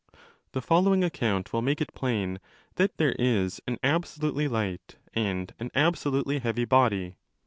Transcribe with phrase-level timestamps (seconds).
[0.53, 2.39] The following account will make it plain
[2.77, 7.17] that there is an absolutely light and an absolutely heavy body.